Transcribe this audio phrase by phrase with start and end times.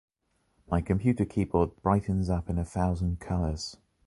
[0.67, 3.77] My computer keyboard brightens up in a thousand colors.